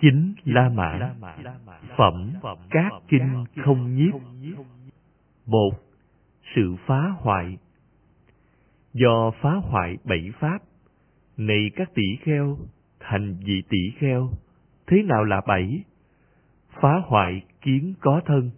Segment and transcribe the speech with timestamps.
[0.00, 1.14] chính la mã.
[1.96, 2.32] Phẩm
[2.70, 4.14] các kinh không nhiếp.
[5.46, 5.70] Một,
[6.54, 7.58] sự phá hoại.
[8.92, 10.58] Do phá hoại bảy pháp,
[11.36, 12.58] này các tỷ kheo
[13.00, 14.30] thành vị tỷ kheo,
[14.86, 15.82] thế nào là bảy?
[16.80, 18.50] Phá hoại kiến có thân,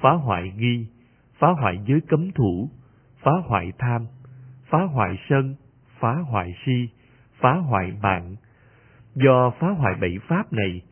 [0.00, 0.86] phá hoại nghi,
[1.38, 2.70] phá hoại giới cấm thủ,
[3.22, 4.06] phá hoại tham,
[4.70, 5.54] phá hoại sân,
[6.00, 6.88] phá hoại si,
[7.40, 8.36] phá hoại mạng.
[9.14, 10.82] Do phá hoại bảy pháp này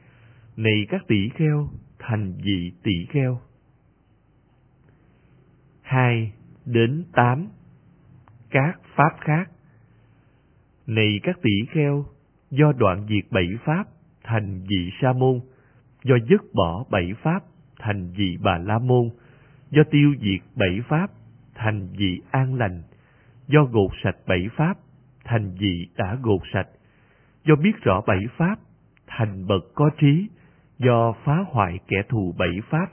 [0.56, 3.40] này các tỷ kheo, thành vị tỷ kheo.
[5.82, 6.32] Hai,
[6.64, 7.48] đến tám,
[8.50, 9.50] các pháp khác.
[10.86, 12.04] Này các tỷ kheo,
[12.50, 13.84] do đoạn diệt bảy pháp,
[14.24, 15.40] thành vị sa môn.
[16.04, 17.44] Do dứt bỏ bảy pháp,
[17.78, 19.10] thành vị bà la môn.
[19.70, 21.10] Do tiêu diệt bảy pháp,
[21.54, 22.82] thành vị an lành.
[23.46, 24.78] Do gột sạch bảy pháp,
[25.24, 26.68] thành vị đã gột sạch.
[27.44, 28.58] Do biết rõ bảy pháp,
[29.06, 30.28] thành bậc có trí
[30.78, 32.86] do phá hoại kẻ thù bảy pháp,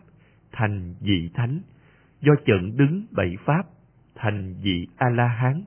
[0.52, 1.60] thành vị thánh.
[2.22, 3.66] Do chận đứng bảy pháp,
[4.16, 5.64] thành vị a la hán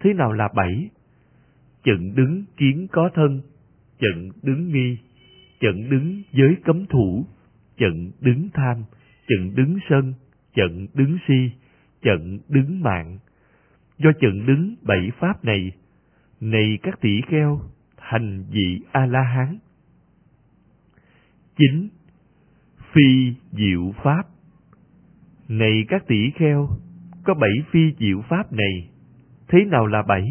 [0.00, 0.90] thế nào là bảy?
[1.84, 3.42] Chận đứng kiến có thân
[4.00, 4.98] chận đứng nghi
[5.60, 7.26] chận đứng giới cấm thủ
[7.78, 8.84] chận đứng tham
[9.28, 10.14] chận đứng sân
[10.54, 11.50] chận đứng si
[12.02, 13.18] chận đứng mạng.
[13.98, 15.70] Do chận đứng bảy pháp này
[16.40, 17.60] này các tỷ kheo,
[17.96, 19.58] thành vị a la hán
[21.56, 21.88] chín
[22.92, 24.22] phi diệu pháp.
[25.48, 26.68] Này các tỷ kheo,
[27.24, 28.90] có bảy phi diệu pháp này,
[29.48, 30.24] thế nào là bảy?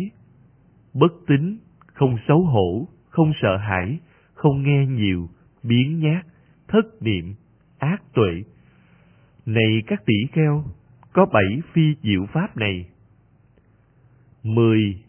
[0.94, 1.58] Bất tín,
[1.94, 4.00] không xấu hổ, không sợ hãi,
[4.34, 5.30] không nghe nhiều,
[5.64, 6.26] biến nhát,
[6.68, 7.36] thất niệm,
[7.80, 8.44] ác tuệ.
[9.46, 10.64] Này các tỷ kheo,
[11.14, 12.86] có bảy phi diệu pháp này.
[14.44, 15.04] Mười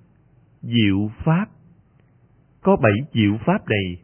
[0.62, 1.46] diệu pháp.
[2.62, 4.02] Có bảy diệu pháp này.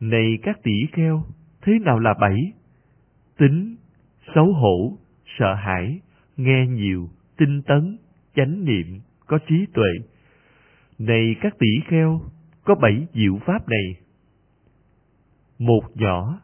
[0.00, 1.24] Này các tỷ kheo
[1.62, 2.52] thế nào là bảy
[3.40, 3.76] tính,
[4.34, 4.98] xấu hổ,
[5.38, 6.00] sợ hãi,
[6.36, 7.96] nghe nhiều, tinh tấn,
[8.36, 9.88] chánh niệm, có trí tuệ.
[10.98, 12.20] Này các tỷ kheo,
[12.64, 13.96] có bảy diệu pháp này.
[15.58, 16.40] Một nhỏ,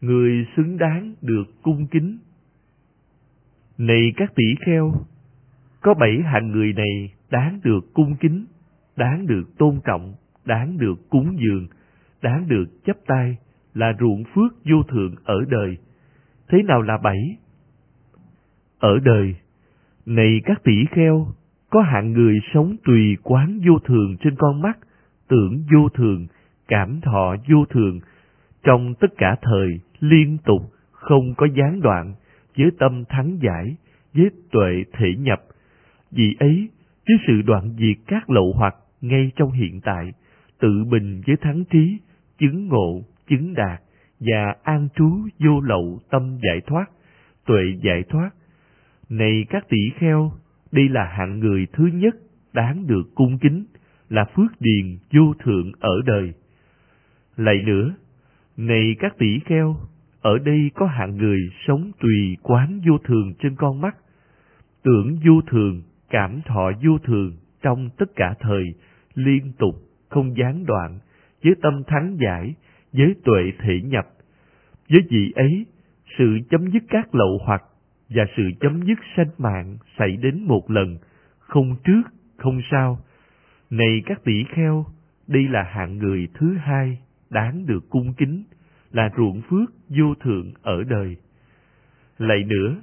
[0.00, 2.18] người xứng đáng được cung kính.
[3.78, 4.92] Này các tỷ kheo,
[5.80, 8.44] có bảy hạng người này đáng được cung kính,
[8.96, 10.14] đáng được tôn trọng,
[10.44, 11.66] đáng được cúng dường,
[12.22, 13.36] đáng được chấp tay
[13.74, 15.76] là ruộng phước vô thượng ở đời.
[16.48, 17.36] Thế nào là bảy?
[18.78, 19.34] Ở đời,
[20.06, 21.26] này các tỷ kheo,
[21.70, 24.78] có hạng người sống tùy quán vô thường trên con mắt,
[25.28, 26.26] tưởng vô thường,
[26.68, 28.00] cảm thọ vô thường.
[28.62, 32.14] Trong tất cả thời, liên tục, không có gián đoạn,
[32.58, 33.76] với tâm thắng giải,
[34.14, 35.42] với tuệ thể nhập.
[36.10, 36.68] Vì ấy,
[37.08, 40.12] với sự đoạn diệt các lậu hoặc ngay trong hiện tại,
[40.60, 41.98] tự bình với thắng trí,
[42.38, 43.80] chứng ngộ chứng đạt
[44.20, 46.84] và an trú vô lậu tâm giải thoát,
[47.46, 48.30] tuệ giải thoát.
[49.08, 50.32] Này các tỷ kheo,
[50.72, 52.14] đây là hạng người thứ nhất
[52.52, 53.64] đáng được cung kính,
[54.08, 56.32] là phước điền vô thượng ở đời.
[57.36, 57.94] Lại nữa,
[58.56, 59.76] này các tỷ kheo,
[60.20, 63.96] ở đây có hạng người sống tùy quán vô thường trên con mắt,
[64.82, 68.64] tưởng vô thường, cảm thọ vô thường trong tất cả thời,
[69.14, 69.74] liên tục,
[70.08, 70.98] không gián đoạn,
[71.44, 72.54] với tâm thắng giải
[72.92, 74.06] với tuệ thể nhập.
[74.90, 75.66] Với vị ấy,
[76.18, 77.62] sự chấm dứt các lậu hoặc
[78.08, 80.98] và sự chấm dứt sanh mạng xảy đến một lần,
[81.38, 82.02] không trước,
[82.36, 82.98] không sau.
[83.70, 84.86] Này các tỷ kheo,
[85.26, 86.98] đây là hạng người thứ hai
[87.30, 88.44] đáng được cung kính,
[88.92, 91.16] là ruộng phước vô thượng ở đời.
[92.18, 92.76] Lại nữa,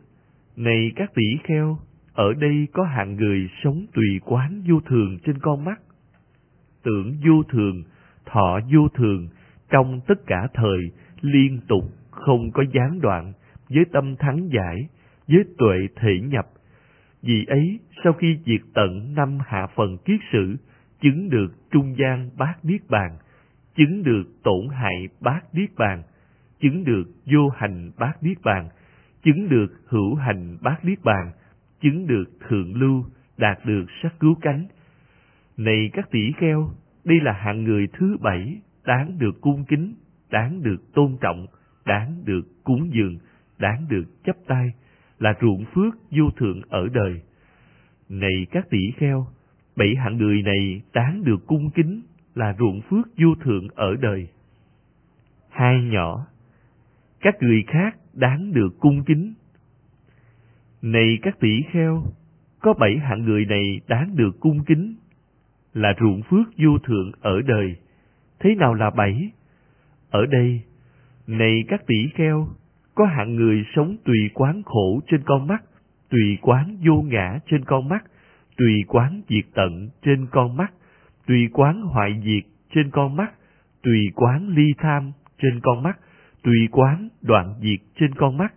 [0.56, 1.78] này các tỷ kheo,
[2.14, 5.82] ở đây có hạng người sống tùy quán vô thường trên con mắt.
[6.84, 7.84] Tưởng vô thường,
[8.26, 9.28] thọ vô thường
[9.70, 10.80] trong tất cả thời,
[11.22, 13.34] liên tục không có gián đoạn
[13.70, 14.88] với tâm thắng giải,
[15.28, 16.46] với tuệ thể nhập.
[17.22, 20.56] Vì ấy, sau khi diệt tận năm hạ phần kiết sử,
[21.02, 23.18] chứng được trung gian bát niết bàn,
[23.76, 26.04] chứng được tổn hại bát niết bàn,
[26.60, 28.70] chứng được vô hành bát niết bàn,
[29.24, 31.32] chứng được hữu hành bát niết bàn,
[31.82, 33.06] chứng được thượng lưu,
[33.38, 34.66] đạt được sắc cứu cánh.
[35.58, 36.70] Này các tỷ kheo,
[37.04, 39.94] đây là hạng người thứ bảy đáng được cung kính,
[40.30, 41.48] đáng được tôn trọng,
[41.86, 43.18] đáng được cúng dường,
[43.58, 44.74] đáng được chấp tay
[45.20, 47.22] là ruộng phước vô thượng ở đời.
[48.10, 49.28] Này các tỷ kheo,
[49.76, 52.02] bảy hạng người này đáng được cung kính
[52.36, 54.28] là ruộng phước vô thượng ở đời.
[55.50, 56.28] Hai nhỏ,
[57.22, 59.34] các người khác đáng được cung kính.
[60.82, 62.04] Này các tỷ kheo,
[62.60, 64.96] có bảy hạng người này đáng được cung kính
[65.74, 67.76] là ruộng phước vô thượng ở đời
[68.40, 69.32] thế nào là bảy?
[70.10, 70.62] Ở đây,
[71.28, 72.48] này các tỷ kheo,
[72.96, 75.64] có hạng người sống tùy quán khổ trên con mắt,
[76.10, 78.04] tùy quán vô ngã trên con mắt,
[78.58, 80.74] tùy quán diệt tận trên con mắt,
[81.28, 83.34] tùy quán hoại diệt trên con mắt,
[83.84, 85.12] tùy quán ly tham
[85.42, 86.00] trên con mắt,
[86.44, 88.54] tùy quán đoạn diệt trên con mắt,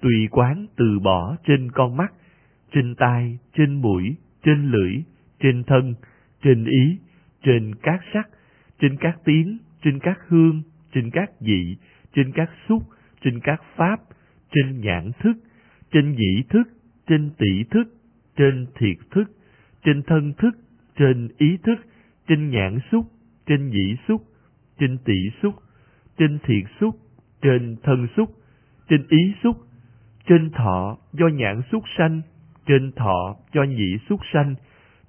[0.00, 2.12] tùy quán từ bỏ trên con mắt,
[2.72, 4.94] trên tai, trên mũi, trên lưỡi,
[5.40, 5.94] trên thân,
[6.42, 6.98] trên ý,
[7.42, 8.28] trên các sắc,
[8.82, 10.62] trên các tiếng, trên các hương,
[10.92, 11.76] trên các vị,
[12.14, 12.82] trên các xúc,
[13.24, 14.00] trên các pháp,
[14.52, 15.32] trên nhãn thức,
[15.92, 16.68] trên nhĩ thức,
[17.06, 17.84] trên tỷ thức,
[18.36, 19.24] trên thiệt thức,
[19.84, 20.50] trên thân thức,
[20.96, 21.76] trên ý thức,
[22.28, 23.06] trên nhãn xúc,
[23.46, 24.22] trên nhĩ xúc,
[24.78, 25.54] trên tỷ xúc,
[26.18, 26.96] trên thiệt xúc,
[27.42, 28.30] trên thân xúc,
[28.88, 29.56] trên ý xúc,
[30.28, 32.20] trên thọ do nhãn xúc sanh,
[32.66, 34.54] trên thọ do nhĩ xúc sanh,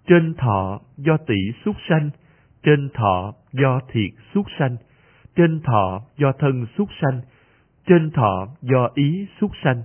[0.07, 2.09] trên thọ do tỷ xúc sanh,
[2.63, 4.77] trên thọ do thiệt xuất sanh,
[5.35, 7.21] trên thọ do thân xuất sanh,
[7.88, 9.83] trên thọ do ý xuất sanh,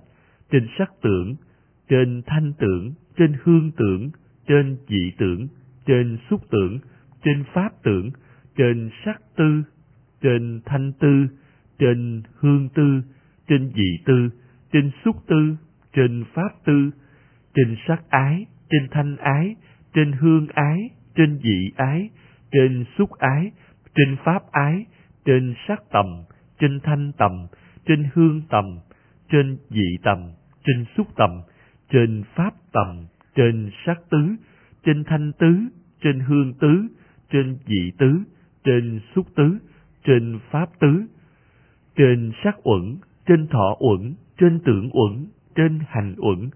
[0.50, 1.37] trên sắc tưởng,
[1.88, 4.11] trên thanh tưởng, trên hương tưởng,
[4.47, 5.49] trên dị tưởng,
[5.87, 6.79] trên xúc tưởng,
[7.25, 8.11] trên pháp tưởng,
[8.56, 9.62] trên sắc tư,
[10.23, 11.26] trên thanh tư,
[11.79, 13.03] trên hương tư,
[13.49, 14.31] trên dị tư,
[14.73, 15.56] trên xúc tư,
[15.93, 16.91] trên pháp tư,
[17.55, 19.56] trên sắc ái, trên thanh ái,
[19.94, 22.11] trên hương ái, trên dị ái,
[22.53, 23.50] trên xúc ái,
[23.95, 24.87] trên pháp ái,
[25.25, 26.06] trên sắc tầm,
[26.61, 27.47] trên thanh tầm,
[27.87, 28.79] trên hương tầm,
[29.31, 30.19] trên dị tầm,
[30.65, 31.31] trên xúc tầm,
[31.91, 34.37] trên pháp tầm, trên sắc tứ,
[34.85, 35.56] trên thanh tứ,
[36.03, 36.87] trên hương tứ,
[37.31, 38.19] trên dị tứ,
[38.65, 39.59] trên xúc tứ,
[40.05, 41.05] trên pháp tứ,
[41.97, 42.97] trên sắc uẩn,
[43.27, 46.51] trên thọ uẩn, trên tưởng uẩn, trên hành uẩn,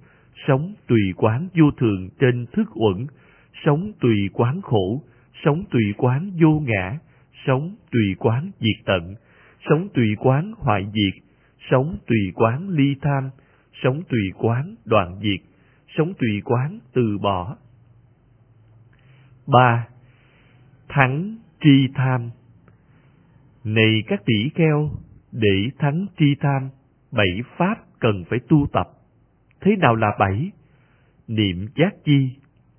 [0.47, 3.07] sống tùy quán vô thường trên thức uẩn,
[3.65, 5.03] sống tùy quán khổ,
[5.45, 6.99] sống tùy quán vô ngã,
[7.47, 9.15] sống tùy quán diệt tận,
[9.71, 11.23] sống tùy quán hoại diệt,
[11.71, 13.31] sống tùy quán ly tham,
[13.83, 15.41] sống tùy quán đoạn diệt,
[15.97, 17.57] sống tùy quán từ bỏ.
[19.47, 19.89] ba
[20.89, 22.31] Thắng tri tham
[23.65, 24.91] Này các tỷ kheo,
[25.33, 26.71] để thắng tri tham,
[27.13, 28.89] bảy pháp cần phải tu tập.
[29.61, 30.51] Thế nào là bảy?
[31.29, 32.31] Niệm giác chi,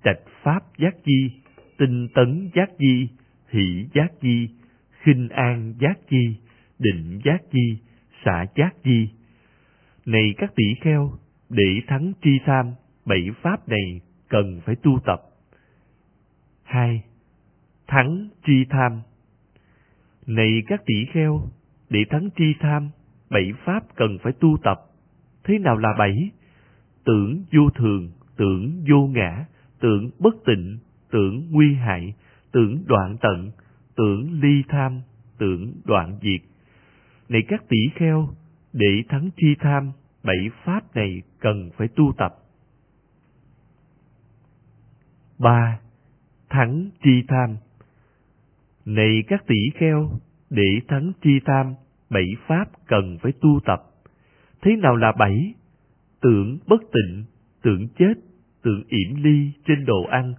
[0.04, 1.30] trạch pháp giác chi,
[1.76, 3.08] tinh tấn giác chi,
[3.48, 4.48] hỷ giác chi,
[5.02, 6.36] khinh an giác chi,
[6.78, 7.78] định giác chi,
[8.24, 9.08] xả giác chi.
[10.06, 11.12] Này các tỷ kheo,
[11.48, 12.72] để thắng tri tham,
[13.04, 15.20] bảy pháp này cần phải tu tập.
[16.62, 17.04] hai
[17.86, 19.00] Thắng tri tham
[20.26, 21.48] Này các tỷ kheo,
[21.90, 22.90] để thắng tri tham,
[23.30, 24.80] bảy pháp cần phải tu tập.
[25.44, 26.30] Thế nào là bảy?
[27.04, 29.46] Tưởng vô thường, tưởng vô ngã,
[29.80, 30.78] tưởng bất tịnh,
[31.14, 32.14] tưởng nguy hại,
[32.52, 33.50] tưởng đoạn tận,
[33.96, 35.00] tưởng ly tham,
[35.38, 36.40] tưởng đoạn diệt.
[37.28, 38.28] Này các tỷ kheo,
[38.72, 42.34] để thắng chi tham, bảy pháp này cần phải tu tập.
[45.38, 45.80] ba
[46.48, 47.56] Thắng chi tham
[48.84, 50.10] Này các tỷ kheo,
[50.50, 51.74] để thắng chi tham,
[52.10, 53.82] bảy pháp cần phải tu tập.
[54.62, 55.54] Thế nào là bảy?
[56.20, 57.24] Tưởng bất tịnh,
[57.62, 58.14] tưởng chết,
[58.62, 60.34] tưởng yểm ly trên đồ ăn,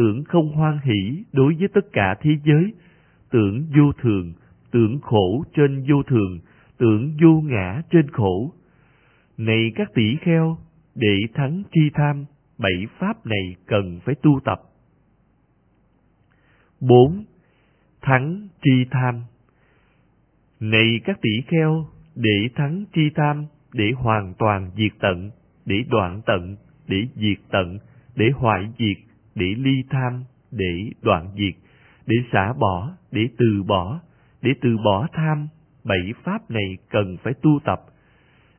[0.00, 2.72] tưởng không hoan hỷ đối với tất cả thế giới,
[3.30, 4.32] tưởng vô thường,
[4.70, 6.38] tưởng khổ trên vô thường,
[6.78, 8.52] tưởng vô ngã trên khổ.
[9.36, 10.58] Này các tỷ kheo,
[10.94, 12.24] để thắng chi tham,
[12.58, 14.60] bảy pháp này cần phải tu tập.
[16.80, 17.24] 4.
[18.00, 19.22] Thắng chi tham
[20.60, 25.30] Này các tỷ kheo, để thắng chi tham, để hoàn toàn diệt tận,
[25.66, 26.56] để đoạn tận,
[26.88, 27.78] để diệt tận,
[28.16, 31.54] để hoại diệt, để ly tham, để đoạn diệt,
[32.06, 34.00] để xả bỏ, để từ bỏ,
[34.42, 35.48] để từ bỏ tham,
[35.84, 37.80] bảy pháp này cần phải tu tập.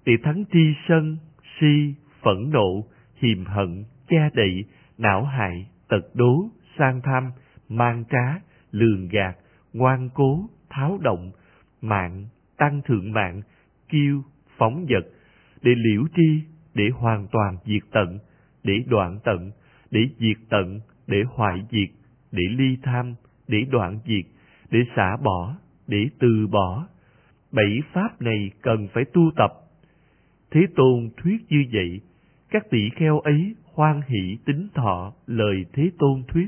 [0.05, 1.17] Để thắng tri sân,
[1.59, 2.85] si, phẫn nộ,
[3.15, 4.65] hiềm hận, cha đậy,
[4.97, 7.31] não hại, tật đố, sang tham,
[7.69, 8.39] mang trá,
[8.71, 9.37] lường gạt,
[9.73, 11.31] ngoan cố, tháo động,
[11.81, 12.25] mạng,
[12.57, 13.41] tăng thượng mạng,
[13.89, 14.21] kiêu,
[14.57, 15.09] phóng vật,
[15.61, 16.41] để liễu tri,
[16.73, 18.19] để hoàn toàn diệt tận,
[18.63, 19.51] để đoạn tận,
[19.91, 21.89] để diệt tận, để hoại diệt,
[22.31, 23.15] để ly tham,
[23.48, 24.25] để đoạn diệt,
[24.71, 25.55] để xả bỏ,
[25.88, 26.88] để từ bỏ.
[27.51, 29.51] Bảy pháp này cần phải tu tập.
[30.51, 32.01] Thế Tôn thuyết như vậy,
[32.50, 36.48] các tỷ kheo ấy hoan hỷ tính thọ lời Thế Tôn thuyết.